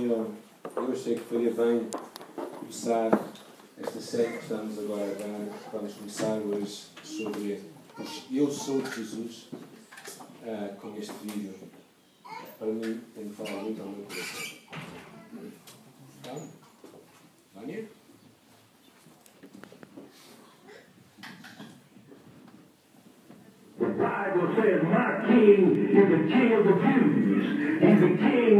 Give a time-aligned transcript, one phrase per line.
[0.00, 0.32] Uh,
[0.76, 1.86] eu achei que faria bem
[2.58, 3.10] começar
[3.76, 5.58] esta série que estamos agora a dar.
[5.74, 7.60] Vamos começar hoje sobre
[8.32, 11.52] Eu Sou de Jesus uh, com este vídeo.
[12.58, 14.46] Para mim, tem falar muito ao meu coração.
[16.18, 16.48] Então,
[17.54, 17.84] Vânia?
[23.78, 27.20] The Bible says, My king is the king of the Jews.
[27.82, 28.59] He's the king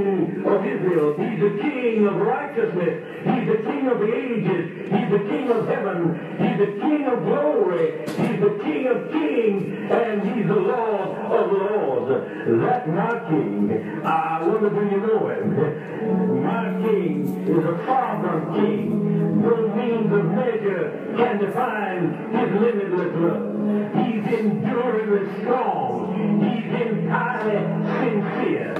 [0.81, 3.05] He's the king of righteousness.
[3.25, 4.91] He's the king of the ages.
[4.91, 6.17] He's the king of heaven.
[6.41, 8.01] He's the king of glory.
[8.07, 9.91] He's the king of kings.
[9.91, 12.65] And he's the Lord of lords.
[12.65, 14.01] That's my king.
[14.05, 16.45] I wonder do you know him?
[16.45, 19.43] My king is a sovereign king.
[19.43, 23.51] No means of measure can define his limitless love.
[23.97, 26.41] He's enduringly strong.
[26.41, 27.59] He's entirely
[28.01, 28.80] sincere.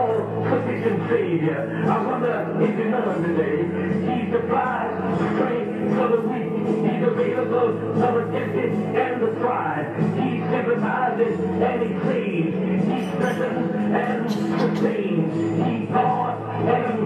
[1.11, 1.83] Savior.
[1.89, 3.57] I wonder if you know him today.
[4.07, 4.95] He supplies
[5.35, 6.51] strength for the weak.
[6.87, 9.91] He's available for the tempted and the tried.
[10.15, 12.55] He sympathizes and he saves.
[12.87, 15.67] He strengthens and sustains.
[15.67, 17.00] He taught and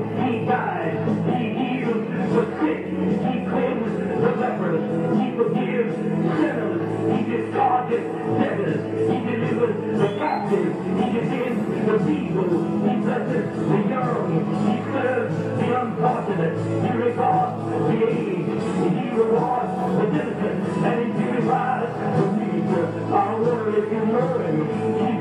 [24.11, 25.14] wonder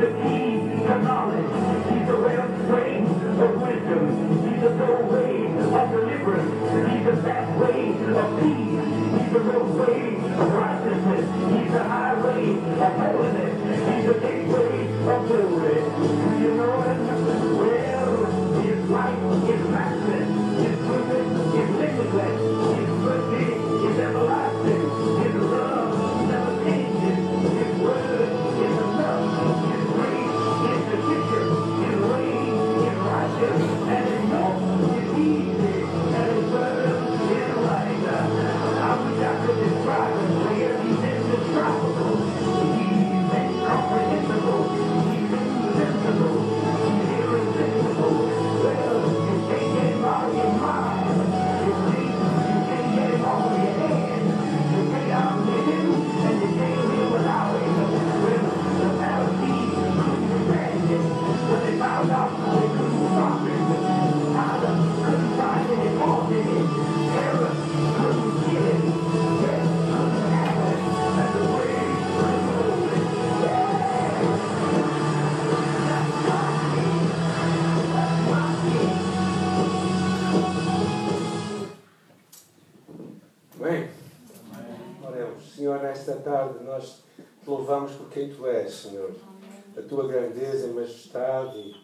[89.84, 91.76] tua grandeza e majestade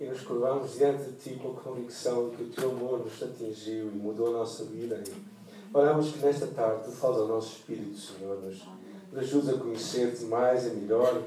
[0.00, 3.88] e, nos curvamos diante de ti com a convicção que o teu amor nos atingiu
[3.88, 5.02] e mudou a nossa vida.
[5.72, 8.66] Oramos que nesta tarde tu fales ao nosso espírito, Senhor, nos,
[9.14, 11.22] ajudes a conhecer-te mais e melhor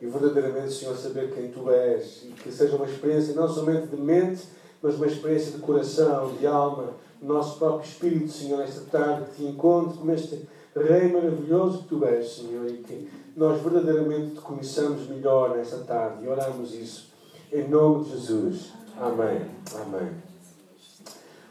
[0.00, 3.96] e verdadeiramente, Senhor, saber quem tu és e que seja uma experiência não somente de
[3.96, 4.42] mente,
[4.82, 9.44] mas uma experiência de coração, de alma, nosso próprio espírito, Senhor, nesta tarde, que te
[9.44, 10.46] encontre como este
[10.76, 16.24] Rei maravilhoso que tu és, Senhor, e que nós verdadeiramente te conheçamos melhor nesta tarde
[16.24, 17.10] e oramos isso
[17.52, 18.72] em nome de Jesus.
[18.98, 19.42] Amém.
[19.74, 20.10] Amém.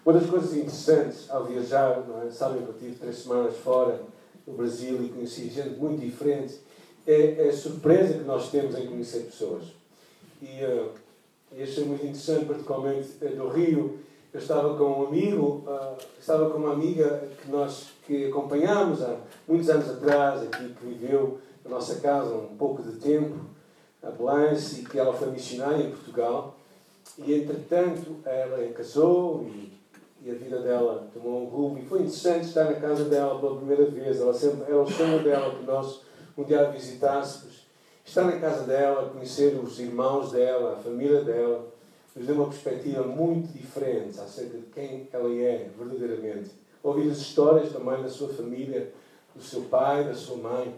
[0.04, 2.32] Uma das coisas interessantes ao viajar, não é?
[2.32, 4.02] sabem que eu tive três semanas fora
[4.48, 6.60] no Brasil e conheci gente muito diferente,
[7.06, 9.66] é, a surpresa que nós temos em conhecer pessoas.
[10.42, 10.90] E, uh,
[11.62, 14.00] achei muito interessante, particularmente do Rio,
[14.34, 19.18] eu estava com um amigo, uh, estava com uma amiga que nós que acompanhámos há
[19.48, 23.38] muitos anos atrás, aqui que viveu na nossa casa um pouco de tempo,
[24.02, 26.56] a Belance, e que ela foi missionária em Portugal.
[27.18, 29.74] E entretanto ela casou e,
[30.22, 31.80] e a vida dela tomou um rumo.
[31.80, 34.22] E foi interessante estar na casa dela pela primeira vez.
[34.22, 36.02] Ela sempre, era o sonho dela que nós
[36.38, 37.66] um dia a visitássemos.
[38.04, 41.66] Estar na casa dela, conhecer os irmãos dela, a família dela,
[42.16, 46.52] nos deu uma perspectiva muito diferente acerca de quem ela é verdadeiramente.
[46.84, 48.92] Ouvir as histórias também da sua família,
[49.34, 50.76] do seu pai, da sua mãe.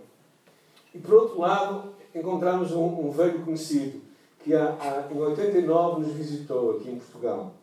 [0.97, 4.01] E por outro lado, encontramos um, um velho conhecido
[4.43, 7.53] que há, há, em 89 nos visitou aqui em Portugal.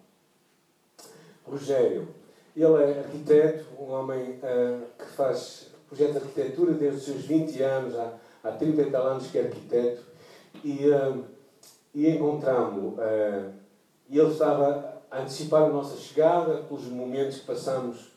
[1.45, 2.07] Rogério.
[2.57, 7.61] Ele é arquiteto, um homem uh, que faz projeto de arquitetura desde os seus 20
[7.61, 8.13] anos, há,
[8.45, 10.03] há 30 e tal anos que é arquiteto,
[10.63, 11.25] e, uh,
[11.93, 12.91] e encontramos-lo.
[12.91, 13.53] Uh,
[14.09, 18.13] e ele estava a antecipar a nossa chegada, pelos momentos que passamos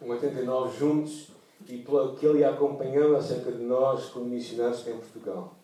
[0.00, 1.35] em 89 juntos,
[1.68, 5.54] e pelo que ele ia acompanhando acerca de nós como missionários em Portugal.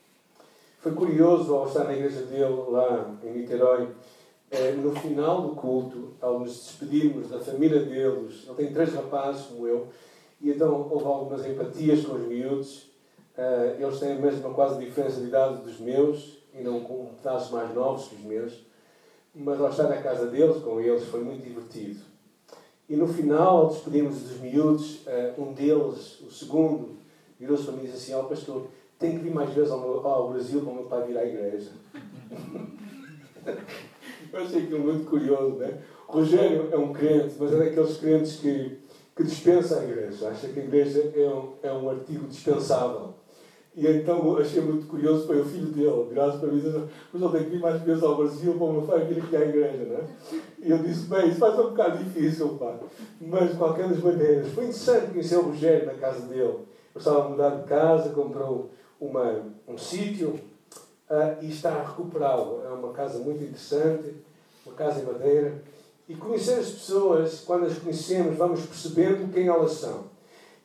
[0.80, 3.88] Foi curioso ao estar na igreja dele lá em Niterói,
[4.50, 9.46] eh, no final do culto, ao nos despedirmos da família deles, ele tem três rapazes
[9.46, 9.88] como eu,
[10.40, 12.90] e então houve algumas empatias com os miúdos.
[13.36, 17.50] Eh, eles têm a mesma quase diferença de idade dos meus, e não com pedaços
[17.50, 18.66] mais novos que os meus.
[19.34, 22.11] Mas ao estar na casa deles, com eles, foi muito divertido.
[22.88, 26.98] E no final, ao despedirmos dos miúdos, eh, um deles, o segundo,
[27.38, 28.66] virou-se para mim e disse assim: Ó oh, pastor,
[28.98, 31.24] tem que vir mais vezes ao, meu, ao Brasil para o meu pai vir à
[31.24, 31.70] igreja.
[34.32, 35.82] Eu achei aquilo muito curioso, né?
[36.06, 38.78] Rogério é um crente, mas é daqueles crentes que,
[39.16, 40.28] que dispensa a igreja.
[40.28, 43.14] Acha que a igreja é um, é um artigo dispensável.
[43.74, 46.62] E então achei muito curioso, foi o filho dele, graças para mim,
[47.10, 49.34] mas ele tem que vir mais vezes ao Brasil para o meu pai vir aqui
[49.34, 50.04] à igreja, não é?
[50.58, 52.78] E eu disse, bem, isso vai ser um bocado difícil, pá.
[53.18, 56.42] Mas, de qualquer das maneiras, foi interessante conhecer o Rogério na casa dele.
[56.94, 58.70] Eu estava a mudar de casa, comprou
[59.00, 60.38] uma, um sítio,
[61.08, 62.62] uh, e está a recuperá-lo.
[62.66, 64.14] É uma casa muito interessante,
[64.66, 65.62] uma casa em madeira.
[66.06, 70.11] E conhecer as pessoas, quando as conhecemos, vamos percebendo quem elas são.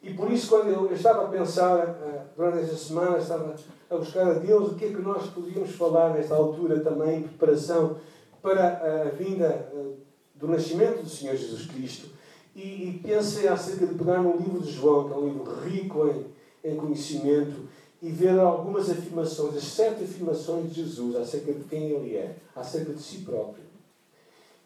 [0.01, 3.55] E por isso, quando eu, estava a pensar, uh, durante esta semana, estava
[3.89, 7.23] a buscar a Deus o que é que nós podíamos falar nesta altura também, em
[7.23, 7.97] preparação
[8.41, 9.95] para a vinda uh,
[10.35, 12.09] do nascimento do Senhor Jesus Cristo.
[12.55, 16.07] E, e pensei acerca de pegar no livro de João, que é um livro rico
[16.07, 17.67] em, em conhecimento,
[18.01, 22.93] e ver algumas afirmações, as sete afirmações de Jesus acerca de quem ele é, acerca
[22.93, 23.63] de si próprio.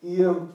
[0.04, 0.48] E hum,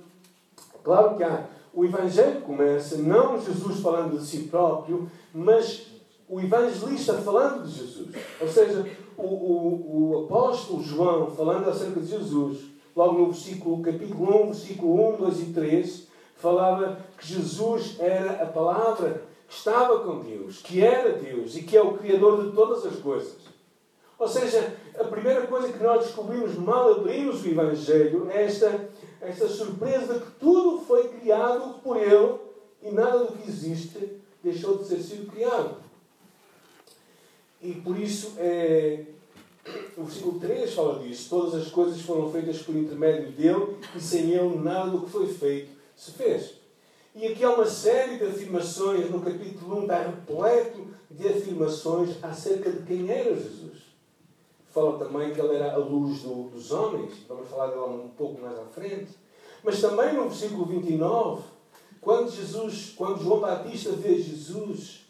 [0.82, 1.46] claro que há,
[1.76, 5.88] o Evangelho começa não Jesus falando de si próprio, mas
[6.26, 8.08] o evangelista falando de Jesus.
[8.40, 8.84] Ou seja,
[9.17, 12.64] o, o, o apóstolo João falando acerca de Jesus,
[12.96, 18.46] logo no versículo, capítulo 1, versículo 1, 2 e 3, falava que Jesus era a
[18.46, 22.87] palavra que estava com Deus, que era Deus e que é o Criador de todas
[22.87, 23.37] as coisas.
[24.19, 28.85] Ou seja, a primeira coisa que nós descobrimos mal abrimos o Evangelho é esta,
[29.20, 32.38] esta surpresa que tudo foi criado por Ele
[32.82, 35.76] e nada do que existe deixou de ser sido criado.
[37.60, 39.04] E por isso, é,
[39.96, 41.28] o versículo 3 fala disso.
[41.28, 45.26] Todas as coisas foram feitas por intermédio dele e sem ele nada do que foi
[45.26, 46.54] feito se fez.
[47.14, 52.70] E aqui há uma série de afirmações, no capítulo 1 está repleto de afirmações acerca
[52.70, 53.85] de quem era Jesus.
[54.76, 58.43] Fala também que ele era a luz do, dos homens, vamos falar dela um pouco
[58.43, 59.08] mais à frente.
[59.64, 61.44] Mas também no versículo 29,
[61.99, 65.06] quando Jesus, quando João Batista vê Jesus,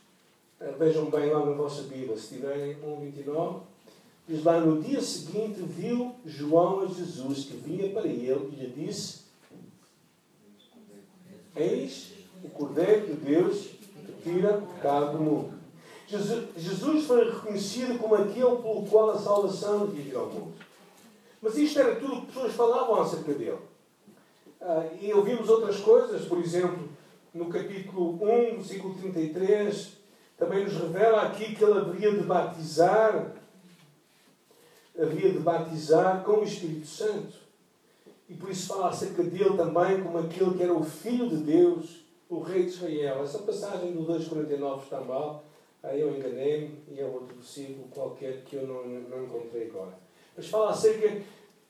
[0.60, 3.62] eh, vejam bem lá na vossa Bíblia, se tiverem 1,29,
[4.28, 8.86] diz lá, no dia seguinte viu João a Jesus que vinha para ele e lhe
[8.86, 9.22] disse,
[11.56, 12.12] Eis
[12.44, 15.55] o Cordeiro de Deus que tira o pecado do mundo.
[16.08, 20.54] Jesus foi reconhecido como aquele pelo qual a salvação devia ao mundo.
[21.42, 23.58] Mas isto era tudo que pessoas falavam acerca dele.
[24.60, 26.88] Ah, e ouvimos outras coisas, por exemplo,
[27.34, 29.92] no capítulo 1, versículo 33,
[30.38, 33.32] também nos revela aqui que ele haveria de batizar,
[34.98, 37.36] haveria de batizar com o Espírito Santo.
[38.28, 42.04] E por isso fala acerca dele também como aquele que era o Filho de Deus,
[42.28, 43.22] o Rei de Israel.
[43.22, 45.44] Essa passagem do 2,49 está mal.
[45.86, 49.96] Aí eu enganei-me e é outro versículo qualquer que eu não, não encontrei agora.
[50.36, 51.22] Mas fala acerca,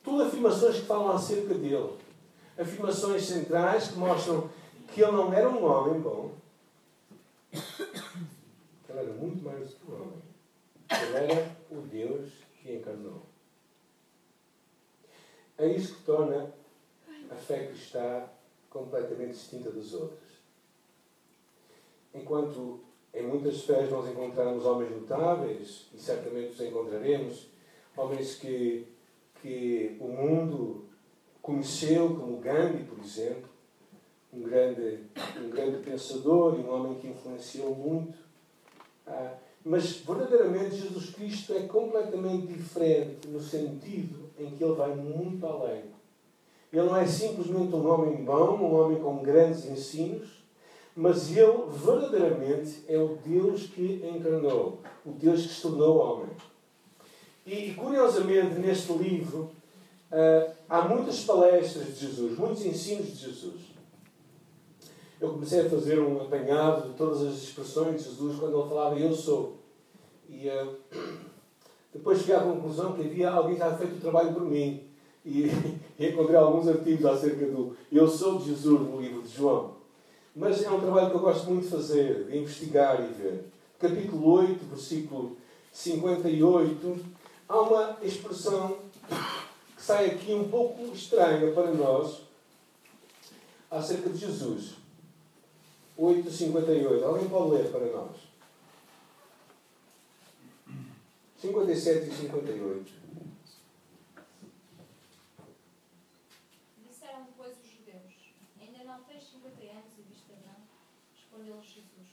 [0.02, 1.98] tudo afirmações que falam acerca dele.
[2.58, 4.48] Afirmações centrais que mostram
[4.88, 6.32] que ele não era um homem bom.
[7.52, 10.22] Ele era muito mais do que um homem.
[10.90, 12.30] Ele era o Deus
[12.62, 13.20] que encarnou.
[15.58, 16.54] É isso que torna
[17.30, 18.24] a fé cristã
[18.70, 20.26] completamente distinta dos outros.
[22.14, 22.85] Enquanto
[23.16, 27.48] em muitas fés nós encontramos homens notáveis, e certamente os encontraremos,
[27.96, 28.86] homens que,
[29.40, 30.84] que o mundo
[31.40, 33.48] conheceu, como Gandhi, por exemplo,
[34.30, 35.00] um grande,
[35.42, 38.18] um grande pensador e um homem que influenciou muito.
[39.06, 45.46] Ah, mas verdadeiramente Jesus Cristo é completamente diferente no sentido em que ele vai muito
[45.46, 45.84] além.
[46.72, 50.35] Ele não é simplesmente um homem bom, um homem com grandes ensinos,
[50.96, 56.30] mas ele verdadeiramente é o Deus que encarnou, o Deus que se tornou homem.
[57.44, 59.50] E curiosamente neste livro
[60.10, 63.60] uh, há muitas palestras de Jesus, muitos ensinos de Jesus.
[65.20, 68.98] Eu comecei a fazer um apanhado de todas as expressões de Jesus quando ele falava
[68.98, 69.58] Eu sou.
[70.30, 70.76] E uh,
[71.92, 74.82] depois cheguei à conclusão que havia alguém que já feito o trabalho por mim.
[75.98, 79.75] E encontrei alguns artigos acerca do Eu sou de Jesus no livro de João.
[80.36, 83.44] Mas é um trabalho que eu gosto muito de fazer, de investigar e ver.
[83.80, 85.36] Capítulo 8, versículo
[85.72, 87.04] 58,
[87.48, 88.78] há uma expressão
[89.76, 92.22] que sai aqui um pouco estranha para nós
[93.70, 94.74] acerca de Jesus.
[95.98, 97.02] 8,58.
[97.02, 98.16] Alguém pode ler para nós?
[101.38, 102.92] 57 e 58.
[106.86, 108.14] Disseram depois os judeus:
[108.60, 110.62] Ainda não tens 50 anos e viste Abraão?
[111.14, 112.08] Respondeu-lhes Jesus: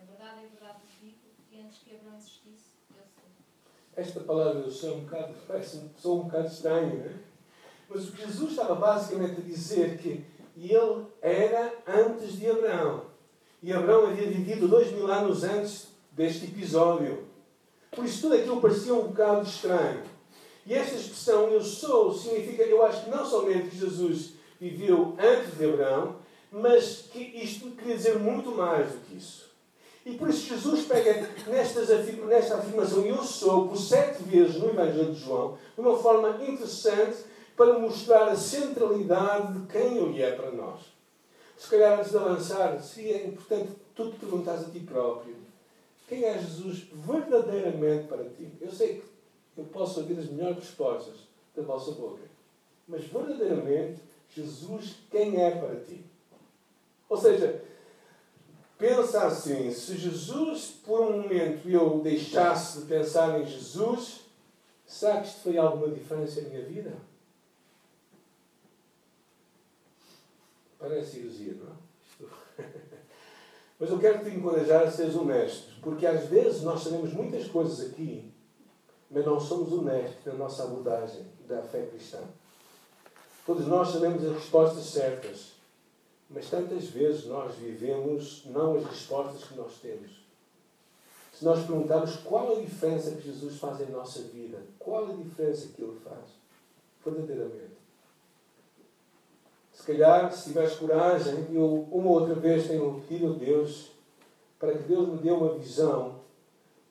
[0.00, 1.26] É verdade, é verdade vos digo
[1.96, 2.66] que Abraão existisse.
[3.96, 7.14] Esta palavra eu sou um bocado, parece sou um bocado estranho, não é?
[7.88, 10.24] Mas o que Jesus estava basicamente a dizer que
[10.56, 13.04] ele era antes de Abraão.
[13.62, 17.24] E Abraão havia vivido dois mil anos antes deste episódio.
[17.90, 20.02] Por isso tudo aquilo parecia um bocado estranho.
[20.66, 25.56] E esta expressão, eu sou, significa, eu acho que não somente que Jesus viveu antes
[25.56, 26.16] de Abraão,
[26.50, 29.45] mas que isto queria dizer muito mais do que isso.
[30.06, 31.88] E por isso Jesus pega nestas,
[32.26, 37.18] nesta afirmação, eu sou, por sete vezes no Evangelho de João, de uma forma interessante
[37.54, 40.80] para mostrar a centralidade de quem Ele é para nós.
[41.58, 45.46] Se calhar antes de avançar, seria importante tu te perguntares a ti próprio
[46.08, 48.48] quem é Jesus verdadeiramente para ti?
[48.60, 49.02] Eu sei
[49.54, 51.14] que eu posso ouvir as melhores respostas
[51.54, 52.22] da vossa boca,
[52.86, 56.04] mas verdadeiramente, Jesus, quem é para ti?
[57.08, 57.60] Ou seja,
[58.78, 64.20] pensa assim: se Jesus, por um momento, eu deixasse de pensar em Jesus,
[64.86, 66.96] será que isto foi alguma diferença na minha vida?
[70.78, 72.66] Parece heresia, não é?
[73.78, 77.90] Mas eu quero te encorajar a seres honesto, porque às vezes nós sabemos muitas coisas
[77.90, 78.32] aqui,
[79.10, 82.20] mas não somos honestos na nossa abordagem da fé cristã.
[83.44, 85.55] Todos nós sabemos as respostas certas,
[86.28, 90.10] mas tantas vezes nós vivemos não as respostas que nós temos.
[91.32, 95.68] Se nós perguntarmos qual a diferença que Jesus faz em nossa vida, qual a diferença
[95.68, 96.24] que Ele faz,
[97.04, 97.76] verdadeiramente.
[99.72, 103.90] Se calhar, se tiveres coragem, eu uma outra vez tenho pedido a Deus
[104.58, 106.20] para que Deus me dê uma visão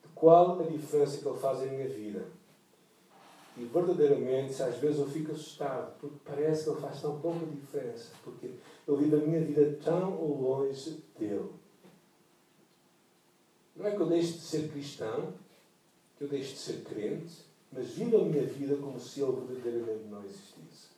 [0.03, 2.25] de qual a diferença que Ele faz em minha vida.
[3.57, 8.11] E verdadeiramente, às vezes eu fico assustado, porque parece que Ele faz tão pouca diferença,
[8.23, 8.51] porque
[8.87, 11.49] eu vivo a minha vida tão longe dele.
[13.75, 15.33] Não é que eu deixe de ser cristão,
[16.17, 20.07] que eu deixe de ser crente, mas vivo a minha vida como se Ele verdadeiramente
[20.09, 20.89] não existisse.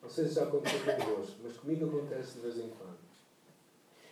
[0.00, 3.04] Não sei se já aconteceu convosco, mas comigo acontece de vez em quando.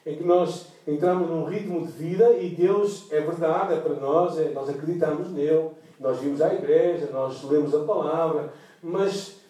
[0.05, 4.37] Em que nós entramos num ritmo de vida e Deus é verdade, é para nós,
[4.39, 8.53] é, nós acreditamos nele, nós vimos à igreja, nós lemos a palavra,
[8.83, 9.42] mas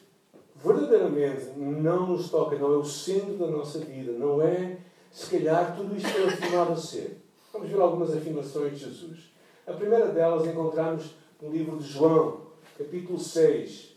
[0.65, 4.79] verdadeiramente não nos toca, não é o centro da nossa vida, não é,
[5.11, 7.21] se calhar, tudo isto que é afirmado a ser.
[7.53, 9.33] Vamos ver algumas afirmações de Jesus.
[9.67, 12.41] A primeira delas encontramos no livro de João,
[12.79, 13.93] capítulo 6,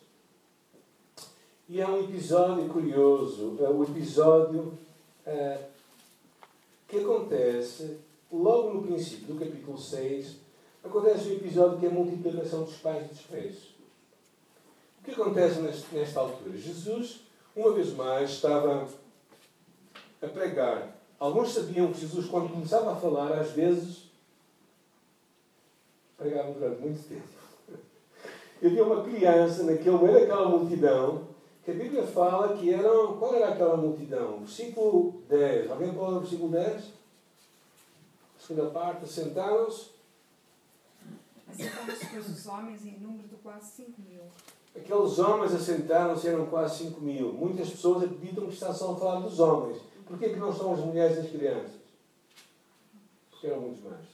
[1.68, 4.74] e é um episódio curioso, é o episódio
[5.26, 5.60] é,
[6.88, 7.98] que acontece
[8.32, 10.38] logo no princípio do capítulo 6,
[10.84, 13.75] acontece um episódio que é a multiplicação dos pais e dos peixes.
[15.06, 16.58] Que acontece nesta altura?
[16.58, 17.22] Jesus,
[17.56, 18.90] uma vez mais, estava
[20.20, 20.98] a pregar.
[21.20, 24.10] Alguns sabiam que Jesus, quando começava a falar, às vezes
[26.18, 27.28] pregava durante muito tempo.
[28.64, 31.28] Havia uma criança naquele meio daquela multidão
[31.64, 33.18] que a Bíblia fala que eram.
[33.18, 34.40] Qual era aquela multidão?
[34.40, 35.70] Versículo 10.
[35.70, 36.84] Alguém pode ler o versículo 10?
[38.40, 39.06] Segunda parte.
[39.06, 39.90] Assentaram-se.
[41.48, 44.24] Assentaram-se os homens em número de quase 5 mil.
[44.76, 47.32] Aqueles homens assentaram-se eram quase 5 mil.
[47.32, 49.82] Muitas pessoas acreditam que está só a falar dos homens.
[50.06, 51.72] Porquê que não são as mulheres e as crianças?
[53.32, 54.06] Porque eram muitos mais.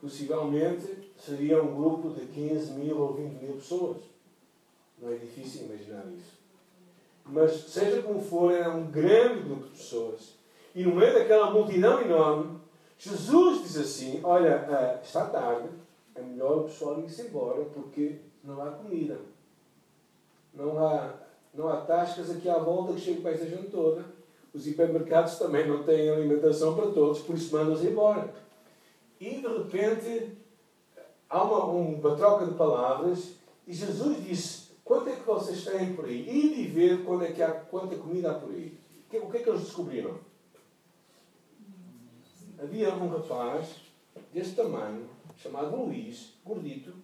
[0.00, 3.98] Possivelmente seria um grupo de 15 mil ou 20 mil pessoas.
[5.00, 6.38] Não é difícil imaginar isso.
[7.24, 10.34] mas seja como for, era um grande grupo de pessoas.
[10.74, 12.58] E no meio daquela multidão enorme,
[12.98, 15.68] Jesus diz assim: Olha, ah, está tarde,
[16.14, 19.18] é melhor o pessoal ir-se embora porque não há comida.
[20.54, 21.14] Não há,
[21.54, 24.04] não há tascas aqui à volta que cheguem para essa gente toda.
[24.52, 28.32] Os hipermercados também não têm alimentação para todos, por isso mandam-se embora.
[29.18, 30.36] E de repente
[31.28, 36.04] há uma, uma troca de palavras e Jesus disse: Quanto é que vocês têm por
[36.04, 36.28] aí?
[36.28, 38.76] E de ver quando é que há, quanta comida há por aí.
[39.12, 40.18] O que é que eles descobriram?
[42.62, 43.76] Havia um rapaz
[44.32, 46.94] deste tamanho, chamado Luís, gordito,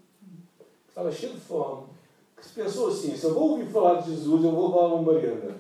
[0.99, 1.87] estava cheio de fome,
[2.37, 5.13] que se pensou assim: se eu vou ouvir falar de Jesus, eu vou levar uma
[5.13, 5.57] mariana.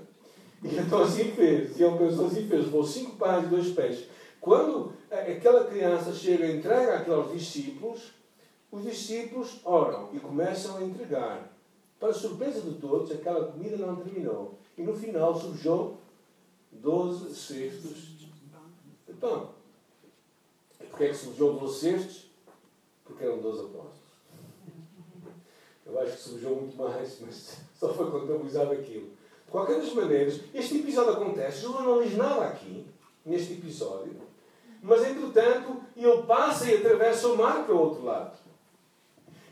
[0.62, 1.78] E então assim fez.
[1.78, 4.08] E ele pensou assim: fez, levou cinco pães e dois peixes.
[4.40, 8.12] Quando aquela criança chega e entrega àqueles discípulos,
[8.70, 11.52] os discípulos oram e começam a entregar.
[12.00, 14.54] Para surpresa de todos, aquela comida não terminou.
[14.76, 15.96] E no final surgiu
[16.70, 18.18] 12 cestos
[19.06, 19.50] de pão.
[20.80, 22.30] E porquê é que surgiu 12 cestos?
[23.04, 24.07] Porque eram 12 apóstolos.
[25.88, 29.06] Eu acho que surgiu muito mais, mas só foi contabilizado aquilo.
[29.44, 31.62] De qualquer das maneiras, este episódio acontece.
[31.62, 32.86] Jesus não diz nada aqui,
[33.24, 34.14] neste episódio.
[34.82, 38.36] Mas, entretanto, ele passa e atravessa o mar para o outro lado.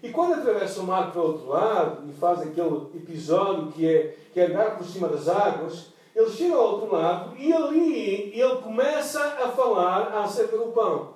[0.02, 4.16] E quando atravessa o mar para o outro lado e faz aquele episódio que é,
[4.33, 8.57] que é andar por cima das águas, ele chega ao outro lado e ali ele
[8.62, 11.14] começa a falar acerca do pão.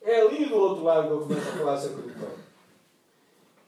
[0.00, 2.39] É ali do outro lado que ele começa a falar acerca do pão.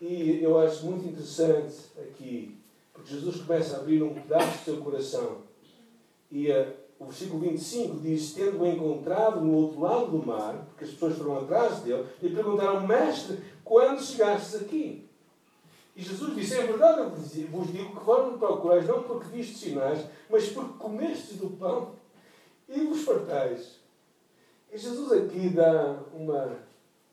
[0.03, 2.59] E eu acho muito interessante aqui,
[2.93, 5.43] porque Jesus começa a abrir um pedaço do seu coração.
[6.29, 10.91] E uh, o versículo 25 diz: Tendo-o encontrado no outro lado do mar, porque as
[10.91, 15.09] pessoas foram atrás dele, e perguntaram: Mestre, quando chegastes aqui?
[15.95, 20.05] E Jesus disse: É verdade, eu vos digo que foram procurar não porque viste sinais,
[20.29, 21.93] mas porque comestes do pão
[22.69, 23.77] e vos fartais.
[24.73, 26.59] E Jesus aqui dá uma,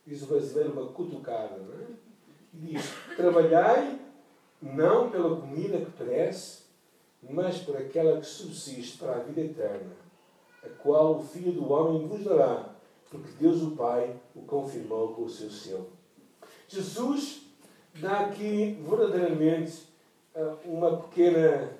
[0.07, 1.88] diz o brasileiro, uma cutucada, não é?
[2.53, 3.99] E diz: Trabalhai
[4.61, 6.63] não pela comida que perece,
[7.21, 9.91] mas por aquela que subsiste para a vida eterna,
[10.63, 12.69] a qual o Filho do Homem vos dará,
[13.09, 15.89] porque Deus o Pai o confirmou com o seu selo.
[16.67, 17.41] Jesus
[17.95, 19.83] dá aqui verdadeiramente
[20.35, 21.71] eh, uma pequena,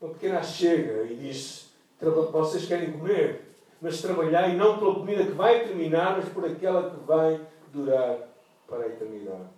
[0.00, 1.70] uma pequena chega e diz:
[2.00, 3.42] Vocês querem comer,
[3.80, 7.40] mas trabalhai não pela comida que vai terminar, mas por aquela que vai
[7.72, 8.18] durar
[8.66, 9.55] para a eternidade.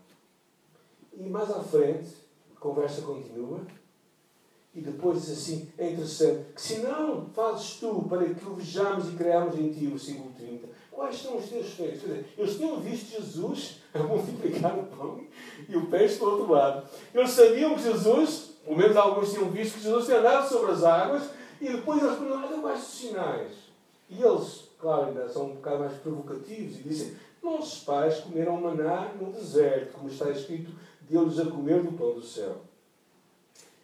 [1.19, 2.11] E mais à frente,
[2.57, 3.61] a conversa continua.
[4.73, 9.09] E depois diz assim, é interessante, que se não fazes tu para que o vejamos
[9.09, 12.03] e creamos em ti, o versículo 30, quais são os teus feitos?
[12.03, 15.21] Quer dizer, eles tinham visto Jesus a multiplicar o pão
[15.69, 16.89] e o peixe do outro lado.
[17.13, 20.85] Eles sabiam que Jesus, pelo menos alguns tinham visto que Jesus tinha andado sobre as
[20.85, 21.29] águas
[21.61, 23.53] e depois eles perguntaram, olha mais sinais.
[24.09, 29.13] E eles, claro, ainda são um bocado mais provocativos e dizem, nossos pais comeram maná
[29.21, 30.71] no deserto, como está escrito,
[31.09, 32.57] deu-lhes a comer do pão do céu.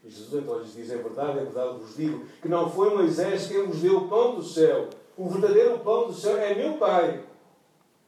[0.05, 3.47] E Jesus então lhes diz, é verdade, é verdade, vos digo, que não foi Moisés
[3.47, 4.89] quem vos deu o pão do céu.
[5.17, 7.25] O verdadeiro pão do céu é meu Pai,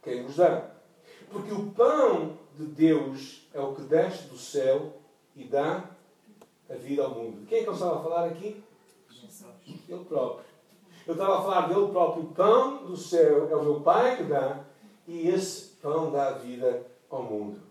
[0.03, 0.71] quem vos dá.
[1.31, 4.93] Porque o pão de Deus é o que desce do céu
[5.35, 5.85] e dá
[6.69, 7.47] a vida ao mundo.
[7.47, 8.63] Quem é que eu estava a falar aqui?
[9.89, 10.45] Ele próprio.
[11.07, 12.25] Eu estava a falar dele próprio.
[12.25, 14.65] O pão do céu é o meu Pai que dá
[15.07, 17.66] e esse pão dá a vida ao mundo.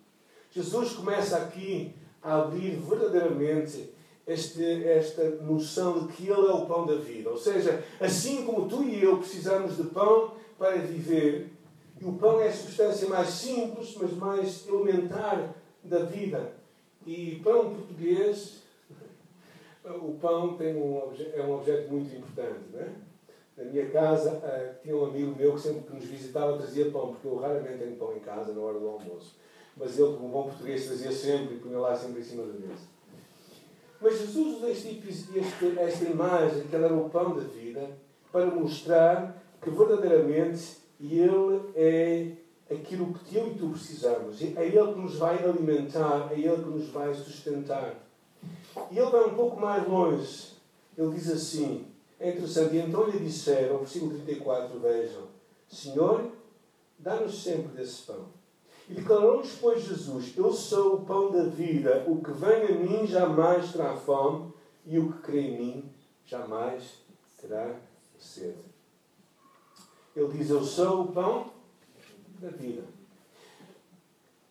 [0.56, 3.89] Jesus começa aqui a abrir verdadeiramente
[4.26, 7.30] este, esta noção de que Ele é o pão da vida.
[7.30, 11.52] Ou seja, assim como tu e eu precisamos de pão para viver,
[12.00, 16.54] e o pão é a substância mais simples, mas mais elementar da vida.
[17.06, 18.62] E pão português,
[19.84, 21.02] o pão tem um,
[21.34, 22.62] é um objeto muito importante.
[22.72, 22.89] Não é?
[23.58, 27.13] Na minha casa, uh, tinha um amigo meu que sempre que nos visitava trazia pão,
[27.13, 29.36] porque eu raramente tenho pão em casa na hora do almoço.
[29.77, 32.95] Mas ele, como bom português, trazia sempre e punha lá sempre em cima da mesa.
[34.01, 37.89] Mas Jesus usa este, este, esta imagem, que ele era o pão da vida,
[38.31, 42.31] para mostrar que verdadeiramente Ele é
[42.69, 44.41] aquilo que eu e tu precisamos.
[44.41, 47.95] É Ele que nos vai alimentar, é Ele que nos vai sustentar.
[48.91, 50.53] E Ele vai um pouco mais longe.
[50.97, 51.88] Ele diz assim,
[52.19, 55.23] é interessante, e então lhe disseram, versículo 34, vejam,
[55.67, 56.31] Senhor,
[56.99, 58.35] dá-nos sempre desse pão.
[58.89, 63.08] E declarou-lhes, pois, Jesus: Eu sou o pão da vida, o que vem a mim
[63.08, 64.54] jamais terá fome,
[64.86, 65.91] e o que crê em mim
[66.26, 67.00] jamais
[67.39, 67.76] terá
[68.19, 68.63] sede.
[70.15, 71.52] Ele diz: Eu sou o pão
[72.39, 72.84] da vida.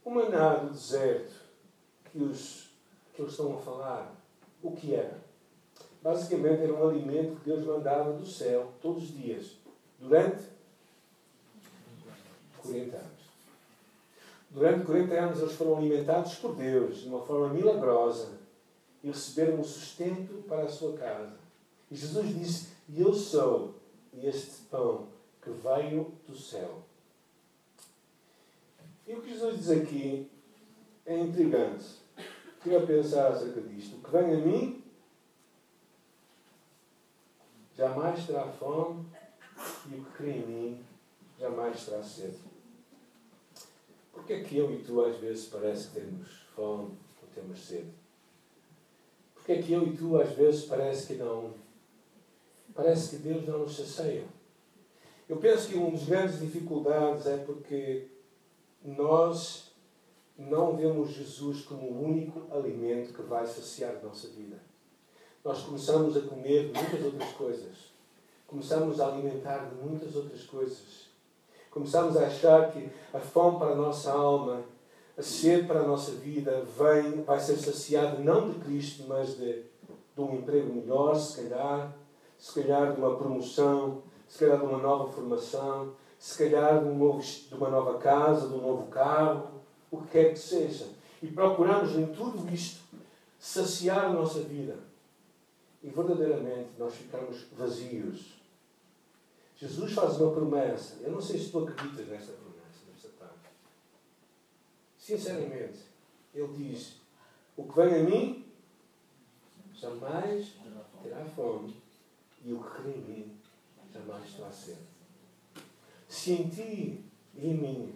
[0.05, 1.35] O maná do deserto
[2.11, 2.71] que, os,
[3.15, 4.15] que eles estão a falar,
[4.63, 5.25] o que era?
[6.05, 9.57] basicamente era um alimento que Deus mandava do céu todos os dias,
[9.99, 10.45] durante
[12.61, 13.14] 40 anos.
[14.55, 18.39] Durante 40 anos eles foram alimentados por Deus de uma forma milagrosa
[19.03, 21.35] e receberam o sustento para a sua casa.
[21.91, 23.75] E Jesus disse: Eu sou
[24.23, 25.09] este pão
[25.43, 26.83] que veio do céu.
[29.09, 30.31] E o que Jesus diz aqui
[31.05, 31.85] é intrigante.
[32.57, 33.97] Estive a pensar acerca disto.
[33.97, 34.85] O que vem a mim
[37.77, 39.05] jamais terá fome
[39.91, 40.85] e o que crê em mim
[41.41, 42.39] jamais terá sede.
[44.25, 47.93] Porque é que eu e tu às vezes parece que temos fome ou temos sede?
[49.35, 51.53] Porque é que eu e tu às vezes parece que não
[52.75, 54.25] parece que Deus não nos sacia?
[55.29, 58.07] Eu penso que uma das grandes dificuldades é porque
[58.83, 59.71] nós
[60.39, 64.59] não vemos Jesus como o único alimento que vai saciar a nossa vida.
[65.45, 67.93] Nós começamos a comer muitas outras coisas.
[68.47, 71.13] Começamos a alimentar de muitas outras coisas.
[71.75, 74.63] Começamos a achar que a fome para a nossa alma,
[75.19, 79.65] a sede para a nossa vida, vem, vai ser saciada não de Cristo, mas de,
[80.15, 81.93] de um emprego melhor, se calhar,
[82.39, 86.97] se calhar de uma promoção, se calhar de uma nova formação, se calhar de, um
[86.97, 89.49] novo, de uma nova casa, de um novo carro,
[89.91, 90.87] o que quer que seja.
[91.21, 92.85] E procuramos em tudo isto
[93.37, 94.77] saciar a nossa vida.
[95.83, 98.44] E verdadeiramente nós ficamos vazios.
[99.57, 100.97] Jesus faz uma promessa.
[101.03, 103.35] Eu não sei se tu acreditas nesta promessa, nesta tarde.
[104.99, 105.81] Sinceramente,
[106.35, 107.01] Ele diz:
[107.57, 108.45] O que vem a mim
[109.75, 110.55] jamais
[111.03, 111.77] terá fome,
[112.45, 113.41] e o que crê em mim
[113.93, 114.81] jamais terá sede.
[116.09, 117.95] Se em ti e em mim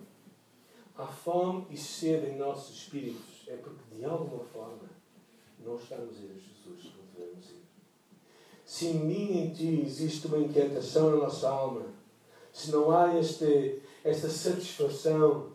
[0.96, 4.88] há fome e sede em nossos espíritos, é porque de alguma forma
[5.58, 7.57] não estamos a Jesus como devemos ir.
[8.68, 11.86] Se em mim e em ti existe uma inquietação na nossa alma,
[12.52, 15.52] se não há este, esta satisfação,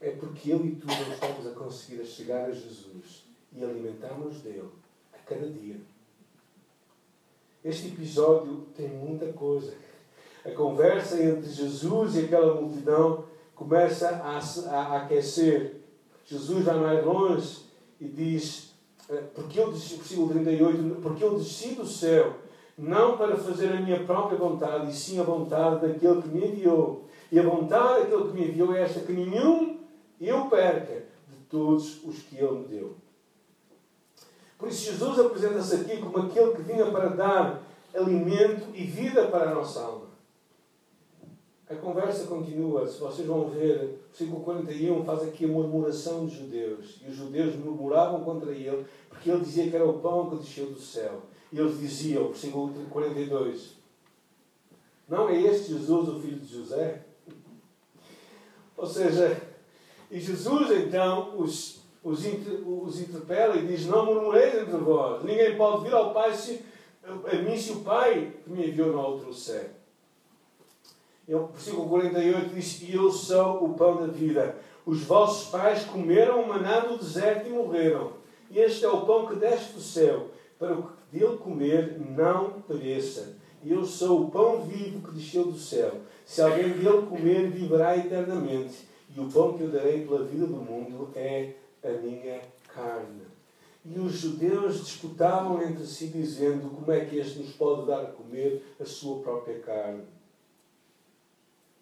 [0.00, 4.68] é porque eu e tu não estamos a conseguir chegar a Jesus e alimentarmos dele
[5.12, 5.80] a cada dia.
[7.64, 9.74] Este episódio tem muita coisa.
[10.44, 13.24] A conversa entre Jesus e aquela multidão
[13.56, 15.80] começa a, a, a aquecer.
[16.24, 17.64] Jesus vai mais longe
[18.00, 18.71] e diz:
[19.34, 22.36] Porque eu desci, versículo 38, porque eu desci do céu,
[22.78, 27.04] não para fazer a minha própria vontade, e sim a vontade daquele que me enviou.
[27.30, 29.78] E a vontade daquele que me enviou é esta: que nenhum
[30.20, 32.96] eu perca de todos os que ele me deu.
[34.58, 37.62] Por isso, Jesus apresenta-se aqui como aquele que vinha para dar
[37.94, 40.01] alimento e vida para a nossa alma.
[41.72, 47.00] A conversa continua, se vocês vão ver, versículo 41 faz aqui a murmuração dos judeus.
[47.02, 50.66] E os judeus murmuravam contra ele, porque ele dizia que era o pão que desceu
[50.66, 51.22] do céu.
[51.50, 53.78] E eles diziam, versículo 42,
[55.08, 57.06] não é este Jesus o filho de José?
[58.76, 59.40] Ou seja,
[60.10, 62.20] e Jesus então os, os,
[62.66, 66.62] os interpela e diz: Não murmureis entre vós, ninguém pode vir ao Pai se,
[67.02, 69.81] a mim se o Pai que me enviou não o trouxer.
[71.34, 74.56] O versículo 48 diz: E eu sou o pão da vida.
[74.84, 78.12] Os vossos pais comeram o maná do deserto e morreram.
[78.50, 82.60] E este é o pão que desce do céu, para o que dele comer não
[82.62, 83.36] pereça.
[83.62, 85.92] E eu sou o pão vivo que desceu do céu.
[86.26, 88.88] Se alguém dele comer, viverá eternamente.
[89.16, 92.40] E o pão que eu darei pela vida do mundo é a minha
[92.74, 93.22] carne.
[93.84, 98.06] E os judeus disputavam entre si, dizendo: Como é que este nos pode dar a
[98.06, 100.02] comer a sua própria carne?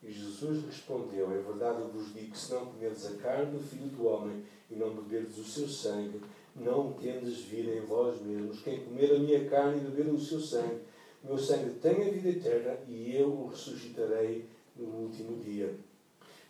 [0.02, 3.62] E Jesus respondeu: É verdade, eu vos digo que se não comerdes a carne do
[3.62, 6.20] Filho do Homem e não beberdes o seu sangue,
[6.56, 8.60] não tendes vida em vós mesmos.
[8.62, 10.80] Quem comer a minha carne e beber o seu sangue,
[11.22, 15.74] meu sangue tem a vida eterna e eu o ressuscitarei no último dia.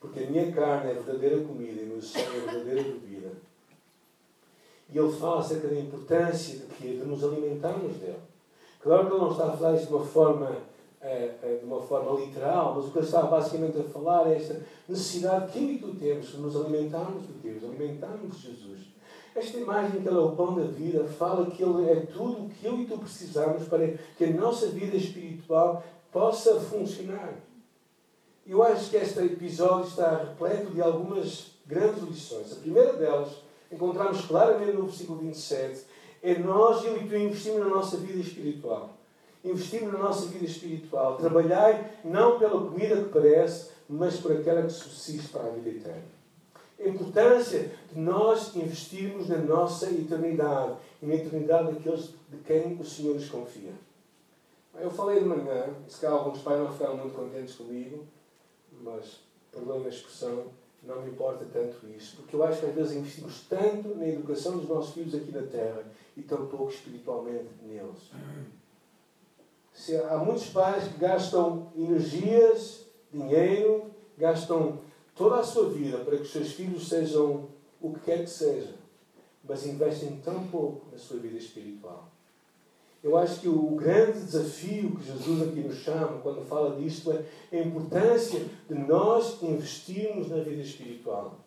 [0.01, 3.33] Porque a minha carne é verdadeira comida e o meu sangue é verdadeira bebida.
[4.93, 8.19] E ele fala acerca da importância de, que, de nos alimentarmos dele.
[8.81, 10.57] Claro que ele não está a falar isto de uma forma
[11.03, 14.37] é, é, de uma forma literal, mas o que ele está basicamente a falar é
[14.37, 18.81] esta necessidade que eu e tu temos de nos alimentarmos de Deus, alimentarmos de Jesus.
[19.35, 22.51] Esta imagem que ele é o pão da vida fala que ele é tudo o
[22.51, 25.83] que eu e tu precisamos para que a nossa vida espiritual
[26.13, 27.35] possa funcionar.
[28.47, 32.53] Eu acho que este episódio está repleto de algumas grandes lições.
[32.53, 35.85] A primeira delas, encontramos claramente no versículo 27,
[36.23, 39.00] é nós, eu e tu, investimos na nossa vida espiritual
[39.45, 41.17] investimos na nossa vida espiritual.
[41.17, 46.21] Trabalhai não pela comida que parece, mas por aquela que subsiste para a vida eterna.
[46.79, 52.85] A importância de nós investirmos na nossa eternidade e na eternidade daqueles de quem o
[52.85, 53.73] Senhor nos confia.
[54.79, 58.07] Eu falei de manhã, e se calhar alguns pais não ficaram muito contentes comigo,
[58.81, 59.21] mas,
[59.53, 60.45] perdoem a expressão,
[60.83, 64.57] não me importa tanto isso, porque eu acho que às vezes investimos tanto na educação
[64.57, 65.85] dos nossos filhos aqui na Terra
[66.17, 68.11] e tão pouco espiritualmente neles.
[70.11, 73.87] Há muitos pais que gastam energias, dinheiro,
[74.19, 74.79] gastam
[75.15, 77.49] toda a sua vida para que os seus filhos sejam
[77.81, 78.75] o que quer que seja,
[79.49, 82.09] mas investem tão pouco na sua vida espiritual.
[83.03, 87.11] Eu acho que o grande desafio que Jesus aqui nos chama, quando fala disto,
[87.51, 91.39] é a importância de nós investirmos na vida espiritual.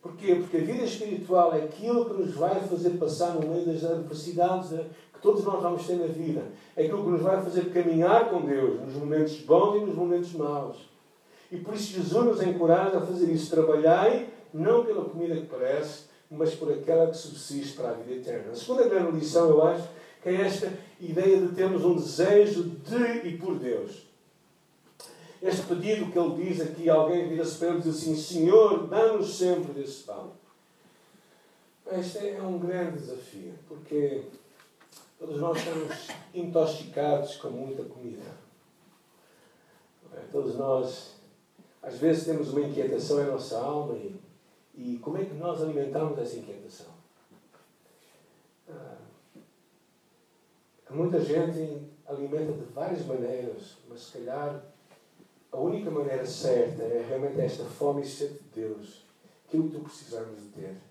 [0.00, 0.36] Porquê?
[0.36, 4.72] Porque a vida espiritual é aquilo que nos vai fazer passar no meio das adversidades
[5.18, 6.42] que todos nós vamos ter na vida.
[6.76, 10.32] É aquilo que nos vai fazer caminhar com Deus nos momentos bons e nos momentos
[10.32, 10.76] maus.
[11.50, 13.50] E por isso Jesus nos encoraja a fazer isso.
[13.50, 18.52] Trabalhai não pela comida que parece, mas por aquela que subsiste para a vida eterna.
[18.52, 19.88] A segunda grande lição, eu acho,
[20.22, 24.06] que é esta ideia de termos um desejo de e por Deus.
[25.40, 29.38] Este pedido que ele diz aqui, alguém vira-se para ele e diz assim: Senhor, dá-nos
[29.38, 30.32] sempre desse pão.
[31.90, 34.22] Este é um grande desafio, porque
[35.18, 38.22] todos nós estamos intoxicados com muita comida.
[40.30, 41.16] Todos nós,
[41.82, 44.20] às vezes, temos uma inquietação em nossa alma e,
[44.74, 46.86] e como é que nós alimentamos essa inquietação?
[48.68, 48.96] Ah,
[50.90, 54.62] muita gente alimenta de várias maneiras, mas se calhar
[55.50, 59.04] a única maneira certa é realmente esta fome e sede de Deus,
[59.46, 60.87] aquilo que tu precisamos de ter.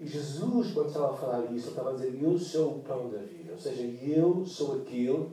[0.00, 3.18] E Jesus, quando estava a falar isso, estava a dizer: Eu sou o pão da
[3.18, 3.52] vida.
[3.52, 5.28] Ou seja, eu sou aquele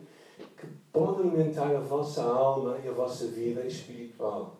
[0.57, 4.57] que pode alimentar a vossa alma e a vossa vida espiritual.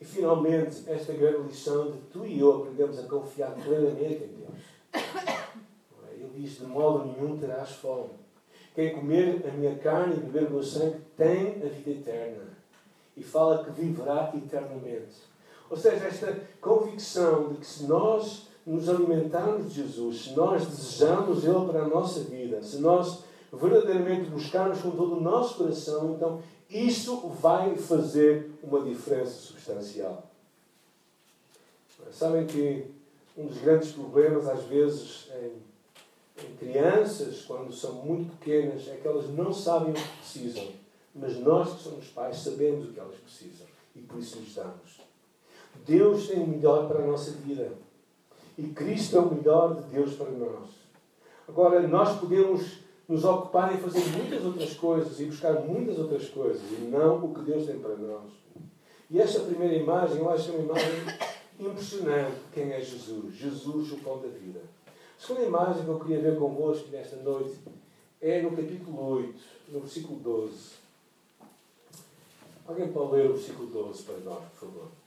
[0.00, 5.04] E finalmente, esta grande lição de tu e eu aprendemos a confiar plenamente em Deus.
[6.12, 8.10] Ele diz: De modo nenhum terás fome.
[8.74, 12.48] Quem comer a minha carne e beber o meu sangue tem a vida eterna.
[13.16, 15.29] E fala que viverá eternamente.
[15.70, 21.44] Ou seja, esta convicção de que se nós nos alimentarmos de Jesus, se nós desejamos
[21.44, 26.42] Ele para a nossa vida, se nós verdadeiramente buscarmos com todo o nosso coração, então
[26.68, 30.28] isso vai fazer uma diferença substancial.
[32.10, 32.86] Sabem que
[33.36, 39.06] um dos grandes problemas, às vezes, em, em crianças, quando são muito pequenas, é que
[39.06, 40.68] elas não sabem o que precisam.
[41.14, 45.09] Mas nós que somos pais sabemos o que elas precisam e por isso lhes damos.
[45.90, 47.72] Deus tem o melhor para a nossa vida.
[48.56, 50.68] E Cristo é o melhor de Deus para nós.
[51.48, 56.62] Agora, nós podemos nos ocupar em fazer muitas outras coisas e buscar muitas outras coisas
[56.78, 58.30] e não o que Deus tem para nós.
[59.10, 60.92] E esta primeira imagem, eu acho uma imagem
[61.58, 63.34] impressionante quem é Jesus.
[63.34, 64.60] Jesus, o pão da vida.
[64.86, 67.58] A segunda imagem que eu queria ver convosco nesta noite
[68.22, 69.34] é no capítulo 8,
[69.70, 70.52] no versículo 12.
[72.68, 74.99] Alguém pode ler o versículo 12 para nós, por favor?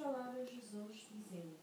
[0.00, 1.54] Falava Jesus, dizendo: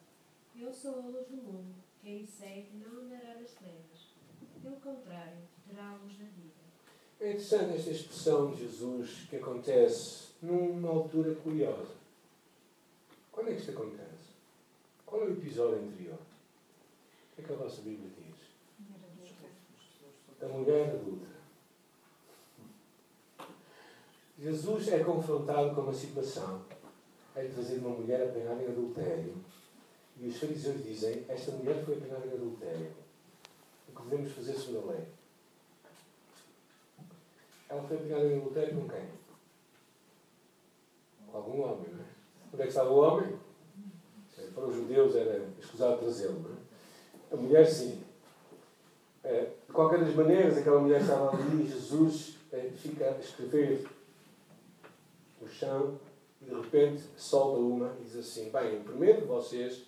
[0.56, 1.76] Eu sou a luz do mundo.
[2.02, 4.16] Quem segue não andará nas trevas.
[4.62, 6.58] Pelo contrário, terá a luz da vida.
[7.20, 11.96] É interessante esta expressão de Jesus que acontece numa altura curiosa.
[13.32, 14.08] Quando é que isto acontece?
[15.06, 16.18] Qual é o episódio anterior?
[16.18, 18.38] O que é que a vossa Bíblia diz?
[20.40, 21.28] Da mulher adulta.
[24.40, 26.64] Jesus é confrontado com uma situação
[27.38, 29.36] é trazer uma mulher apanhada em adultério.
[30.20, 32.92] E os fariseus dizem: Esta mulher foi apanhada em adultério.
[33.88, 35.06] O que devemos fazer segundo a lei?
[37.70, 39.10] Ela foi apanhada em adultério com quem?
[41.28, 42.08] Com algum homem, não é?
[42.54, 43.38] Onde é que estava o homem?
[44.54, 46.58] Para os judeus era escusado trazê-lo, não é?
[47.32, 48.02] A mulher, sim.
[49.24, 53.86] É, de qualquer das maneiras, aquela mulher estava ali e Jesus é, fica a escrever
[55.42, 56.00] no chão
[56.42, 59.86] de repente solta uma e diz assim: Bem, o primeiro de vocês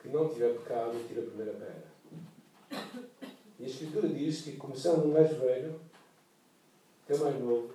[0.00, 1.90] que não tiver pecado, tira a primeira pedra.
[3.58, 5.80] E a Escritura diz que, começando no mais velho
[7.04, 7.74] até mais novo,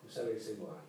[0.00, 0.88] começaram a ir embora.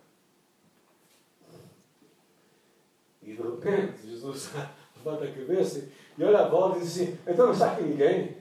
[3.22, 4.50] E de repente, Jesus
[4.96, 8.36] levanta a cabeça e olha à volta e diz assim: Então não está aqui ninguém?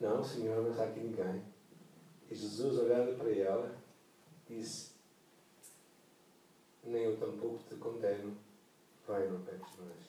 [0.00, 1.42] Não, Senhor, não está aqui ninguém.
[2.30, 3.76] E Jesus, olhando para ela,
[4.48, 4.92] disse:
[6.84, 8.36] Nem eu tampouco te condeno,
[9.06, 10.08] vai, não peques mais.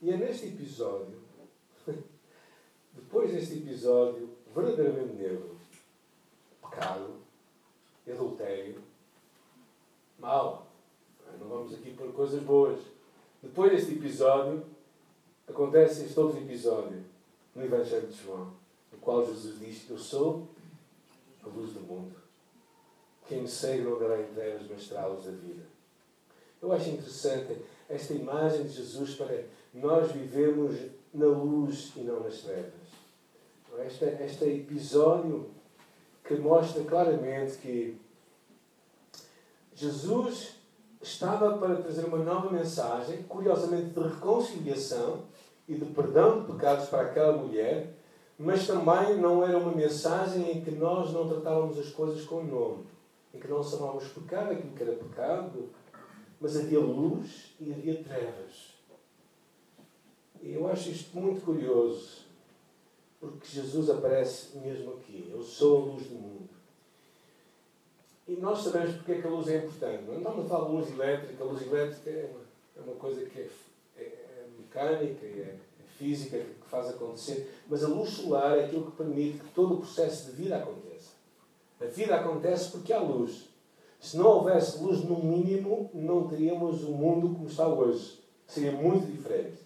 [0.00, 1.20] E é neste episódio
[2.94, 5.58] depois deste episódio verdadeiramente negro,
[6.60, 7.16] pecado,
[8.08, 8.82] adultério,
[10.18, 10.66] mal,
[11.38, 12.80] não vamos aqui por coisas boas.
[13.42, 14.64] Depois deste episódio,
[15.46, 17.04] acontece este outro episódio
[17.54, 18.52] no Evangelho de João,
[19.08, 20.48] qual Jesus diz: Eu sou
[21.42, 22.14] a luz do mundo.
[23.26, 25.62] Quem me segue não andará em trevas, mas terá a da vida.
[26.60, 27.56] Eu acho interessante
[27.88, 30.76] esta imagem de Jesus para nós vivemos
[31.14, 32.74] na luz e não nas trevas.
[33.86, 35.48] Este, este episódio
[36.22, 37.98] que mostra claramente que
[39.74, 40.56] Jesus
[41.00, 45.22] estava para trazer uma nova mensagem, curiosamente de reconciliação
[45.66, 47.96] e de perdão de pecados para aquela mulher,
[48.38, 52.44] mas também não era uma mensagem em que nós não tratávamos as coisas com o
[52.44, 52.86] nome,
[53.34, 55.68] em que não chamávamos pecado aquilo que era pecado,
[56.40, 58.78] mas havia luz e havia trevas.
[60.40, 62.26] E eu acho isto muito curioso,
[63.18, 65.28] porque Jesus aparece mesmo aqui.
[65.32, 66.48] Eu sou a luz do mundo.
[68.28, 70.04] E nós sabemos porque é que a luz é importante.
[70.04, 71.42] Não estamos a falar de luz elétrica.
[71.42, 72.40] A luz elétrica é uma,
[72.76, 73.50] é uma coisa que é,
[73.96, 75.56] é, é mecânica é,
[75.98, 77.52] física que faz acontecer.
[77.68, 81.10] Mas a luz solar é aquilo que permite que todo o processo de vida aconteça.
[81.80, 83.48] A vida acontece porque há luz.
[84.00, 88.20] Se não houvesse luz, no mínimo, não teríamos o mundo como está hoje.
[88.46, 89.58] Seria muito diferente.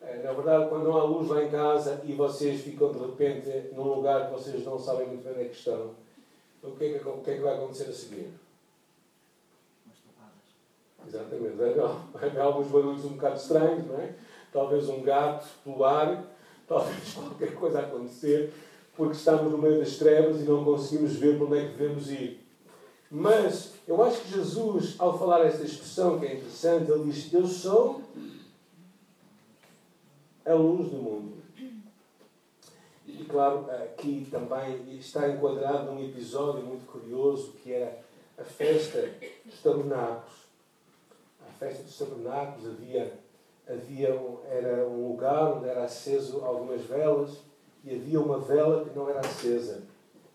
[0.00, 0.22] É?
[0.22, 3.82] Na verdade, quando não há luz lá em casa e vocês ficam de repente num
[3.82, 5.90] lugar que vocês não sabem muito bem onde é que estão,
[6.62, 8.30] o que é que, o que, é que vai acontecer a seguir?
[11.06, 11.56] Exatamente.
[11.56, 14.14] Vai haver alguns barulhos um bocado estranhos, não é?
[14.56, 16.24] Talvez um gato pular,
[16.66, 18.54] talvez qualquer coisa acontecer,
[18.96, 22.10] porque estamos no meio das trevas e não conseguimos ver para onde é que devemos
[22.10, 22.40] ir.
[23.10, 27.46] Mas eu acho que Jesus, ao falar esta expressão que é interessante, ele diz: Eu
[27.46, 28.00] sou
[30.46, 31.36] a luz do mundo.
[33.06, 38.02] E claro, aqui também está enquadrado num episódio muito curioso que era
[38.38, 39.12] a festa
[39.44, 40.46] dos tabernáculos.
[41.46, 43.18] A festa dos tabernáculos havia,
[43.68, 47.40] havia um, era um lugar onde era aceso algumas velas
[47.84, 49.82] e havia uma vela que não era acesa.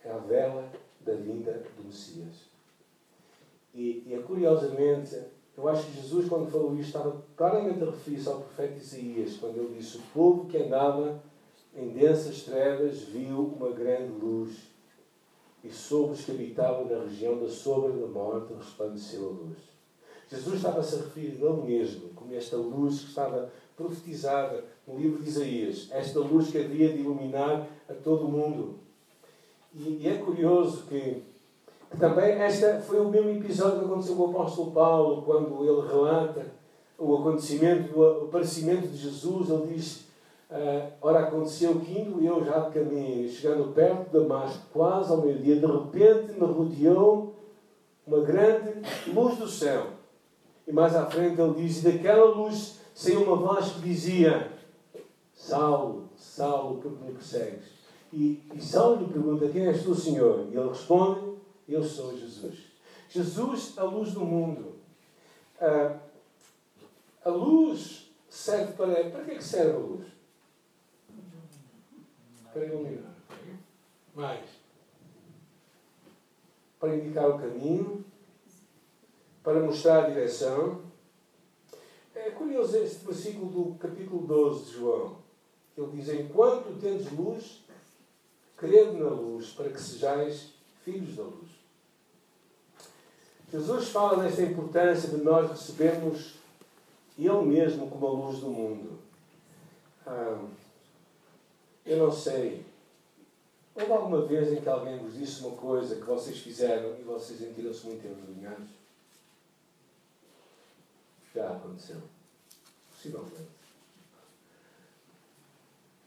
[0.03, 2.49] É a vela da vinda do Messias.
[3.73, 5.17] E, e curiosamente,
[5.57, 9.57] eu acho que Jesus, quando falou isto, estava claramente a referir-se ao profeta Isaías, quando
[9.57, 11.21] ele disse: O povo que andava
[11.75, 14.71] em densas trevas viu uma grande luz,
[15.63, 19.70] e sobre os que habitavam na região da sombra da morte resplandeceu a luz.
[20.31, 25.21] Jesus estava-se a referir a ele mesmo, como esta luz que estava profetizada no livro
[25.21, 28.75] de Isaías, esta luz que havia de iluminar a todo o mundo.
[29.75, 31.21] E, e é curioso que
[31.99, 36.45] também esta foi o mesmo episódio que aconteceu com o apóstolo Paulo, quando ele relata
[36.97, 40.05] o acontecimento, o aparecimento de Jesus, ele diz,
[40.49, 45.21] uh, ora aconteceu que indo eu já de caminho, chegando perto de Damasco, quase ao
[45.21, 47.35] meio-dia, de repente me rodeou
[48.07, 48.81] uma grande
[49.13, 50.00] luz do céu.
[50.67, 54.51] E mais à frente ele diz, e daquela luz saiu uma voz que dizia,
[55.33, 57.65] Saulo, Saulo, que me persegues?
[58.13, 60.47] E, e Saulo lhe pergunta, quem és tu, Senhor?
[60.51, 62.71] E ele responde, eu sou Jesus.
[63.09, 64.75] Jesus, a luz do mundo.
[65.59, 65.99] Uh,
[67.23, 69.09] a luz serve para.
[69.09, 70.07] Para que, é que serve a luz?
[72.51, 73.13] Para iluminar.
[74.15, 74.45] Mais.
[76.79, 78.05] Para indicar o caminho.
[79.43, 80.81] Para mostrar a direção.
[82.13, 85.17] É curioso este versículo do capítulo 12 de João.
[85.77, 87.63] Ele diz: Enquanto tendes luz,
[88.57, 90.49] crede na luz, para que sejais
[90.83, 91.49] filhos da luz.
[93.51, 96.35] Jesus fala nesta importância de nós recebermos
[97.17, 98.99] Ele mesmo como a luz do mundo.
[100.05, 100.41] Ah,
[101.85, 102.65] eu não sei.
[103.75, 107.39] Houve alguma vez em que alguém vos disse uma coisa que vocês fizeram e vocês
[107.39, 108.80] sentiram-se muito envergonhados?
[111.33, 112.01] Já aconteceu.
[112.89, 113.47] Possivelmente.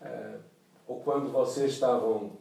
[0.00, 0.38] Ah,
[0.86, 2.32] ou quando vocês estavam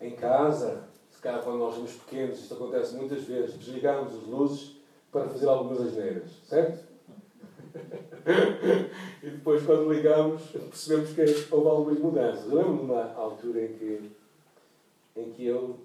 [0.00, 0.86] em casa
[1.16, 4.76] se calhar quando nós somos pequenos, isto acontece muitas vezes, desligamos as luzes
[5.10, 6.84] para fazer algumas asneiras, certo?
[9.22, 12.44] e depois, quando ligamos, percebemos que houve algumas mudanças.
[12.44, 14.10] Eu lembro-me de uma altura em que,
[15.16, 15.78] em, que eu,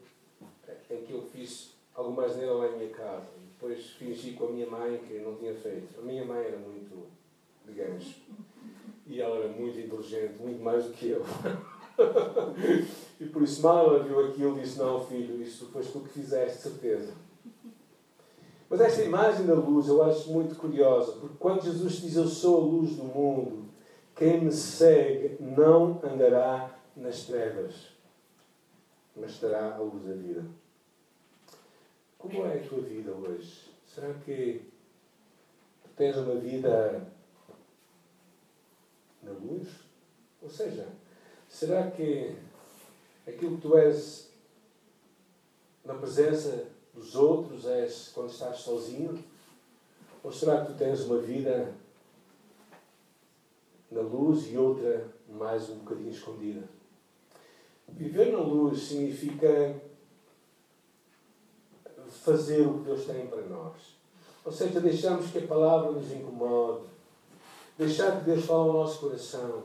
[0.90, 3.41] em que eu fiz alguma asneira lá em minha casa.
[3.62, 6.00] Depois fingi com a minha mãe que não tinha feito.
[6.00, 7.06] A minha mãe era muito,
[7.64, 8.16] digamos,
[9.06, 11.22] e ela era muito inteligente, muito mais do que eu.
[13.22, 16.10] e por isso mal ela viu aquilo e disse, não filho, isso foi tu que
[16.10, 17.14] fizeste, certeza.
[18.68, 22.58] Mas esta imagem da luz eu acho muito curiosa, porque quando Jesus diz eu sou
[22.58, 23.70] a luz do mundo,
[24.16, 27.90] Quem me segue não andará nas trevas,
[29.16, 30.61] mas terá a luz da vida.
[32.22, 33.72] Como é a tua vida hoje?
[33.84, 34.62] Será que
[35.98, 37.12] tens uma vida
[39.24, 39.68] na luz?
[40.40, 40.88] Ou seja,
[41.50, 42.36] será que
[43.28, 44.30] aquilo que tu és
[45.84, 49.18] na presença dos outros és quando estás sozinho?
[50.24, 51.74] Ou será que tu tens uma vida
[53.90, 56.70] na luz e outra mais um bocadinho escondida?
[57.90, 59.90] Viver na luz significa
[62.24, 64.00] fazer o que Deus tem para nós.
[64.46, 66.86] Ou seja, deixamos que a palavra nos incomode,
[67.78, 69.64] deixar que Deus fale ao nosso coração.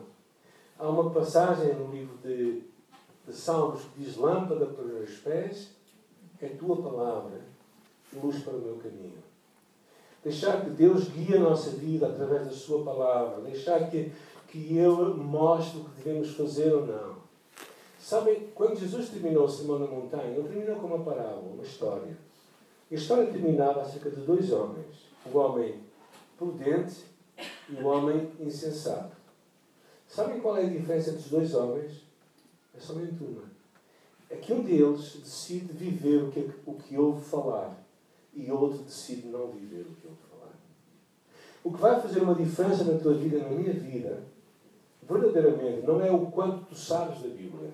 [0.79, 2.63] Há uma passagem no livro de,
[3.27, 5.71] de Salmos que diz: Lâmpada para os meus pés
[6.41, 7.41] é tua palavra,
[8.13, 9.25] luz para o meu caminho.
[10.23, 13.43] Deixar que Deus guie a nossa vida através da Sua palavra.
[13.43, 14.13] Deixar que,
[14.49, 17.17] que Ele mostre o que devemos fazer ou não.
[17.99, 22.17] Sabem, quando Jesus terminou o Sermão na Montanha, não terminou com uma parábola, uma história.
[22.91, 25.07] A história terminava acerca de dois homens.
[25.33, 25.81] O homem
[26.39, 27.05] prudente
[27.69, 29.17] e o homem insensato.
[30.07, 32.05] Sabem qual é a diferença entre os dois homens?
[32.77, 33.43] É somente uma.
[34.31, 37.77] É que um deles decide viver o que, o que ouve falar
[38.33, 40.53] e outro decide não viver o que ouve falar.
[41.65, 44.23] O que vai fazer uma diferença na tua vida, na minha vida,
[45.03, 47.73] verdadeiramente, não é o quanto tu sabes da Bíblia.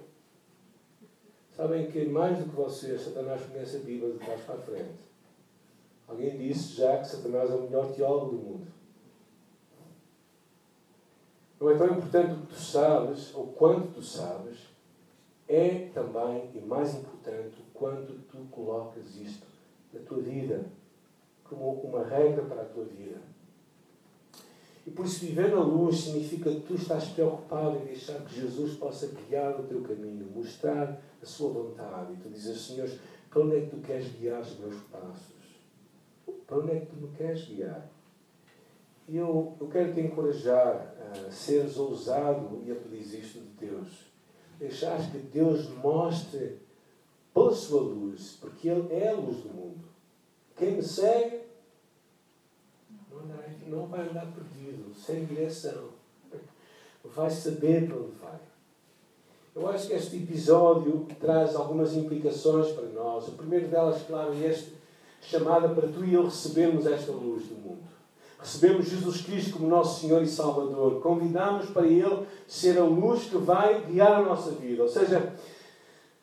[1.57, 5.13] Sabem que mais do que vocês, Satanás conhece a Bíblia de trás para a frente.
[6.09, 8.67] Alguém disse já que Satanás é o melhor teólogo do mundo.
[11.61, 14.59] Não é tão importante o que tu sabes, ou quanto tu sabes,
[15.47, 19.47] é também, e mais importante, o quanto tu colocas isto
[19.93, 20.65] na tua vida,
[21.45, 23.21] como uma regra para a tua vida.
[24.87, 28.75] E por isso, viver na luz significa que tu estás preocupado em deixar que Jesus
[28.75, 32.13] possa guiar o teu caminho, mostrar a sua vontade.
[32.13, 32.91] E tu dizes, Senhor,
[33.31, 35.35] para onde é que tu queres guiar os meus passos?
[36.47, 37.89] Para onde é que tu me queres guiar?
[39.09, 44.13] E eu, eu quero te encorajar a seres ousado e aprendiz isto de Deus.
[44.59, 46.59] Deixares que Deus mostre
[47.35, 49.89] pela sua luz, porque Ele é a luz do mundo.
[50.57, 51.43] Quem me segue
[53.67, 55.91] não vai andar perdido, sem direção.
[57.05, 58.41] Vai saber para onde vai.
[59.55, 63.29] Eu acho que este episódio traz algumas implicações para nós.
[63.29, 64.73] O primeiro delas, claro, é este
[65.21, 67.83] chamada para tu e eu recebermos esta luz do mundo.
[68.39, 71.01] Recebemos Jesus Cristo como nosso Senhor e Salvador.
[71.01, 74.83] Convidamos para Ele ser a luz que vai guiar a nossa vida.
[74.83, 75.35] Ou seja,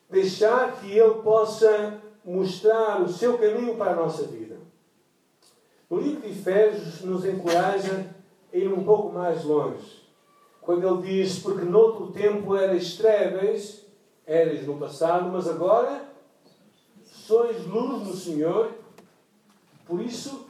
[0.09, 4.57] deixar que Ele possa mostrar o seu caminho para a nossa vida.
[5.87, 8.07] O livro de Efésios nos encoraja
[8.51, 9.98] a ir um pouco mais longe.
[10.69, 13.87] Quando ele diz, porque noutro tempo eras trevas,
[14.23, 16.03] eras no passado, mas agora
[17.03, 18.69] sois luz no Senhor,
[19.83, 20.45] por isso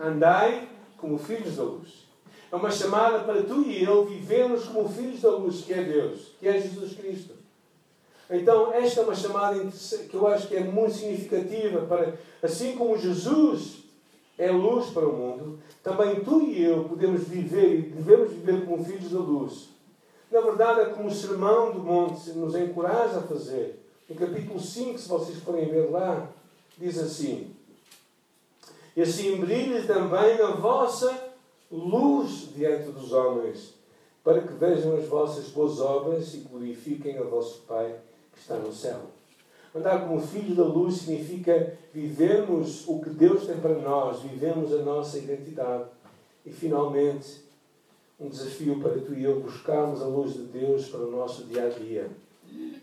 [0.00, 0.66] andai
[0.96, 2.08] como filhos da luz.
[2.50, 6.32] É uma chamada para tu e eu vivermos como filhos da luz, que é Deus,
[6.40, 7.34] que é Jesus Cristo.
[8.30, 9.62] Então, esta é uma chamada
[10.08, 13.84] que eu acho que é muito significativa para, assim como Jesus
[14.38, 18.84] é luz para o mundo, também tu e eu podemos viver e devemos viver como
[18.84, 19.70] filhos da luz.
[20.30, 23.82] Na verdade, é como o Sermão do Monte nos encoraja a fazer.
[24.08, 26.28] No capítulo 5, se vocês forem ver lá,
[26.76, 27.50] diz assim:
[28.94, 31.32] E assim brilhe também a vossa
[31.70, 33.74] luz diante dos homens,
[34.22, 37.96] para que vejam as vossas boas obras e glorifiquem a vosso Pai
[38.32, 39.17] que está no céu.
[39.78, 44.82] Andar como filhos da luz significa vivermos o que Deus tem para nós, vivemos a
[44.82, 45.88] nossa identidade.
[46.44, 47.44] E finalmente,
[48.18, 51.66] um desafio para tu e eu buscarmos a luz de Deus para o nosso dia
[51.66, 52.10] a dia.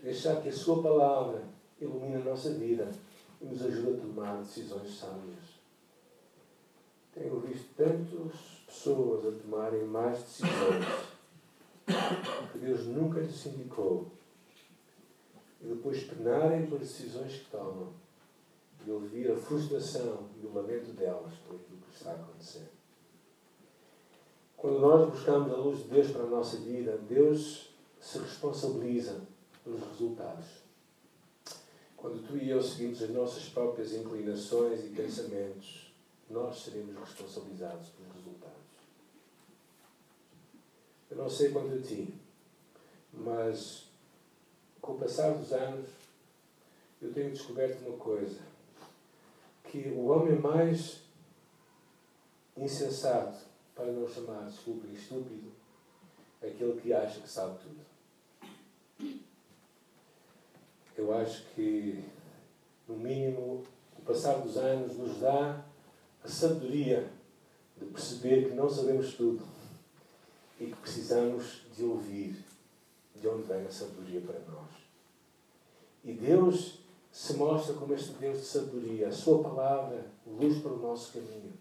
[0.02, 1.42] Deixar que a Sua palavra
[1.78, 2.88] ilumine a nossa vida
[3.42, 5.60] e nos ajude a tomar decisões sábias.
[7.12, 8.32] Tenho visto tantas
[8.66, 10.86] pessoas a tomarem mais decisões
[12.52, 14.06] que Deus nunca lhes indicou
[15.66, 17.92] e depois penarem pelas decisões que tomam
[18.86, 22.70] e ouvir a frustração e o lamento delas por aquilo que está a acontecer.
[24.56, 29.20] Quando nós buscamos a luz de Deus para a nossa vida, Deus se responsabiliza
[29.64, 30.46] pelos resultados.
[31.96, 35.92] Quando tu e eu seguimos as nossas próprias inclinações e pensamentos,
[36.30, 38.56] nós seremos responsabilizados pelos resultados.
[41.10, 42.14] Eu não sei quanto a ti,
[43.12, 43.85] mas
[44.86, 45.88] com o passar dos anos,
[47.02, 48.38] eu tenho descoberto uma coisa:
[49.64, 51.00] que o homem mais
[52.56, 55.50] insensato, para não chamar, desculpem, estúpido,
[56.40, 57.84] aquele que acha que sabe tudo.
[60.96, 62.02] Eu acho que,
[62.88, 63.62] no mínimo,
[63.98, 65.62] o passar dos anos nos dá
[66.24, 67.10] a sabedoria
[67.76, 69.46] de perceber que não sabemos tudo
[70.58, 72.45] e que precisamos de ouvir
[73.20, 74.70] de onde vem a sabedoria para nós.
[76.04, 80.78] E Deus se mostra como este Deus de sabedoria, a Sua palavra, luz para o
[80.78, 81.52] nosso caminho.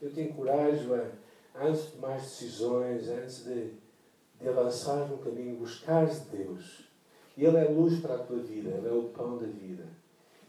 [0.00, 1.10] Eu te encorajo a,
[1.54, 3.72] antes de mais decisões, antes de,
[4.40, 6.84] de avançar no caminho, buscar de Deus.
[7.36, 9.88] Ele é luz para a tua vida, Ele é o pão da vida.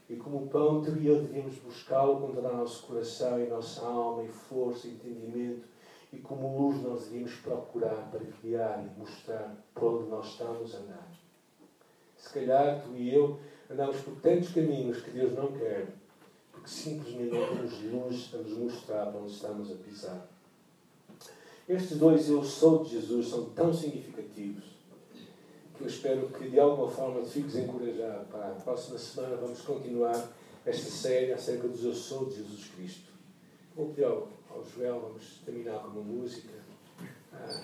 [0.08, 3.80] E como pão, tu e eu devemos buscá-lo com todo o nosso coração e nossa
[3.80, 5.71] alma, e força, e entendimento.
[6.12, 10.78] E como luz, nós devemos procurar para guiar e mostrar para onde nós estamos a
[10.78, 11.08] andar.
[12.16, 13.40] Se calhar tu e eu
[13.70, 15.88] andamos por tantos caminhos que Deus não quer,
[16.52, 20.28] porque simplesmente não temos luz a nos mostrar para onde estamos a pisar.
[21.68, 24.64] Estes dois eu sou de Jesus são tão significativos
[25.76, 28.26] que eu espero que de alguma forma te fiques encorajado.
[28.26, 30.30] Para a próxima semana vamos continuar
[30.66, 33.10] esta série acerca dos eu sou de Jesus Cristo.
[33.74, 34.04] Vou pedir
[34.54, 36.52] ao, Joel, vamos terminar com uma música.
[37.32, 37.62] Ah,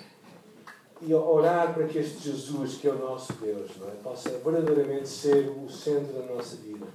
[1.01, 3.93] e orar para que este Jesus, que é o nosso Deus, não é?
[4.03, 6.87] possa verdadeiramente ser o centro da nossa vida.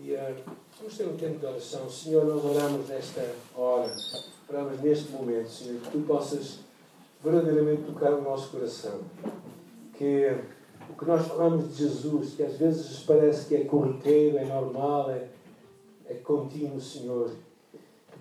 [0.00, 0.36] E uh,
[0.78, 1.90] vamos ter um tempo de oração.
[1.90, 3.92] Senhor, nós oramos nesta hora,
[4.48, 6.60] oramos neste momento, Senhor, que tu possas
[7.22, 9.00] verdadeiramente tocar o nosso coração.
[9.94, 10.38] Que
[10.88, 15.10] o que nós falamos de Jesus, que às vezes parece que é corriqueiro, é normal,
[15.10, 15.26] é,
[16.06, 17.32] é contínuo, Senhor,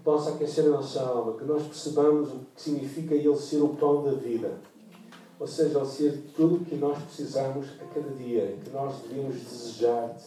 [0.07, 4.03] possa aquecer a nossa alma, que nós percebamos o que significa Ele ser o pão
[4.03, 4.57] da vida
[5.39, 9.35] ou seja, ao ser tudo o que nós precisamos a cada dia, que nós devemos
[9.35, 10.25] desejar-te,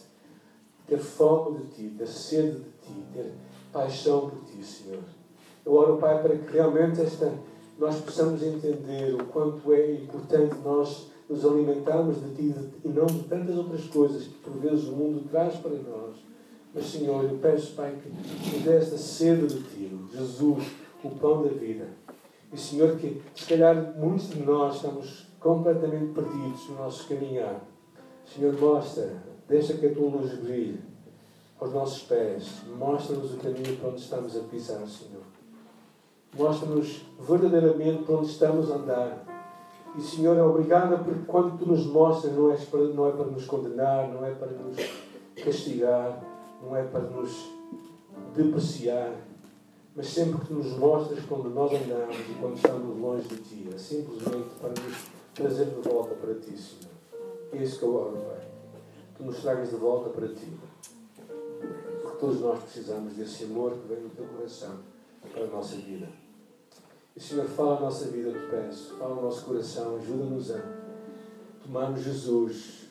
[0.87, 3.33] ter fome de ti, ter sede de ti, ter
[3.73, 5.03] paixão por ti, Senhor.
[5.65, 7.33] Eu oro, Pai, para que realmente esta,
[7.77, 13.23] nós possamos entender o quanto é importante nós nos alimentarmos de ti e não de
[13.23, 16.30] tantas outras coisas que por vezes o mundo traz para nós.
[16.73, 20.63] Mas, Senhor, eu peço, Pai, que nos dê esta sede de ti, Jesus,
[21.03, 21.87] o pão da vida
[22.53, 27.61] e, Senhor, que se calhar muitos de nós estamos completamente perdidos no nosso caminhar.
[28.25, 30.81] Senhor, mostra, deixa que a tua luz brilhe
[31.59, 32.61] aos nossos pés.
[32.77, 35.23] Mostra-nos o caminho para onde estamos a pisar, Senhor.
[36.37, 39.25] Mostra-nos verdadeiramente para onde estamos a andar.
[39.97, 43.25] E, Senhor, é obrigada porque quando tu nos mostras, não é, para, não é para
[43.25, 44.77] nos condenar, não é para nos
[45.41, 46.21] castigar,
[46.61, 47.49] não é para nos
[48.35, 49.13] depreciar
[49.95, 53.77] mas sempre que nos mostras quando nós andamos e quando estamos longe de Ti, é
[53.77, 56.91] simplesmente para nos trazer de volta para Ti, Senhor.
[57.51, 58.47] É isso que eu oro, Pai.
[59.17, 60.57] Tu nos tragas de volta para Ti.
[62.01, 64.79] Porque todos nós precisamos desse amor que vem do Teu coração
[65.33, 66.07] para a nossa vida.
[67.13, 68.95] E, Senhor, fala a nossa vida, te peço.
[68.95, 70.63] Fala o nosso coração, ajuda-nos a
[71.61, 72.87] tomarmos Jesus,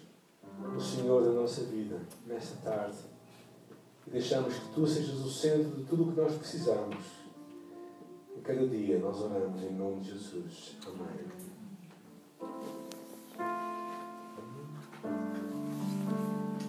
[0.77, 3.10] o Senhor da nossa vida, nesta tarde
[4.13, 6.97] deixamos que Tu sejas o centro de tudo o que nós precisamos.
[8.37, 10.77] E cada dia nós oramos em nome de Jesus.
[10.87, 11.31] Amém.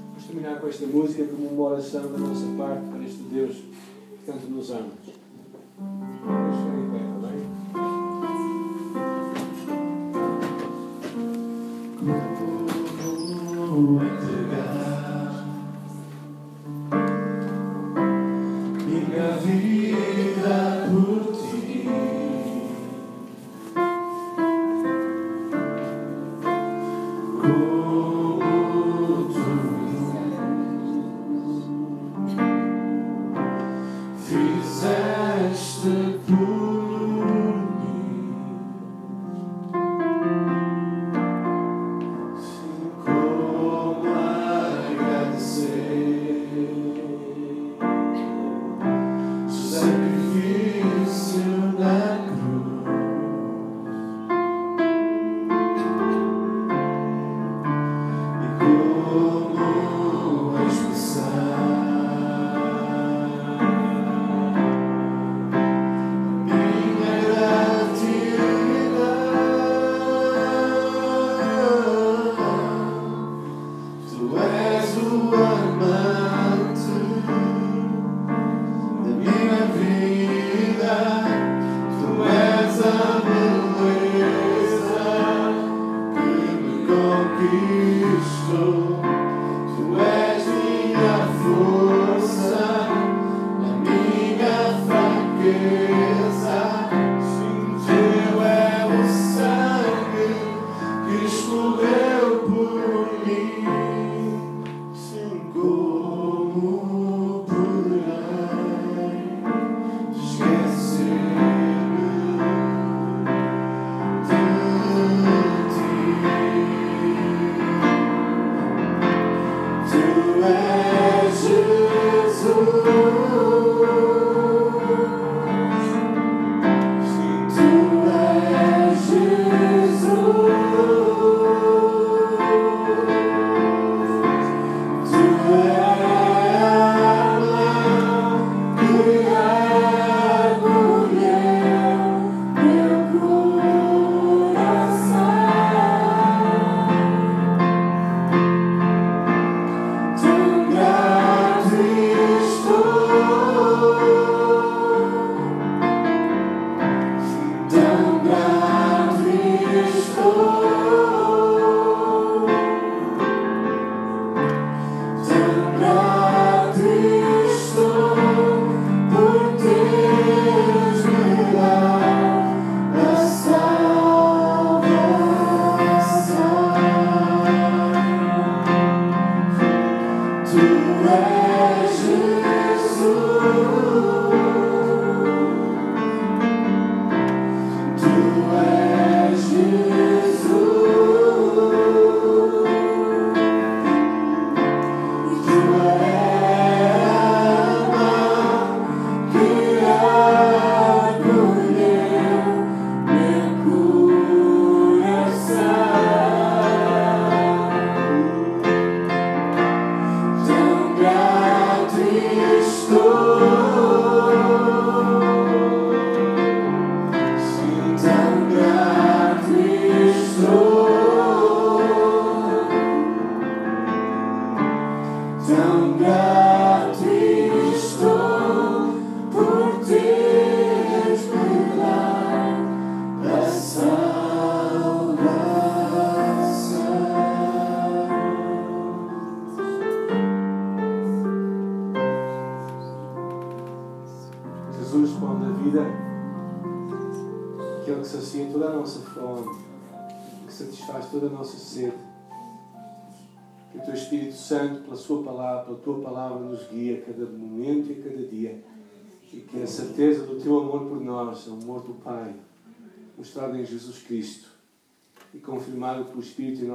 [0.10, 4.26] Vamos terminar com esta música como uma oração da nossa parte para este Deus que
[4.26, 4.92] tanto nos ama.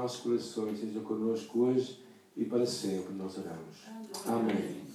[0.07, 2.01] Nossos corações, seja connosco hoje
[2.37, 3.13] e para sempre.
[3.13, 3.77] Nós oramos.
[4.25, 4.86] Amém.